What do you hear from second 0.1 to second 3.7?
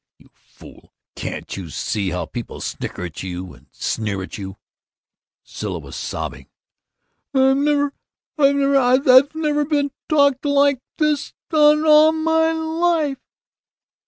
You fool, can't you see how people snicker at you, and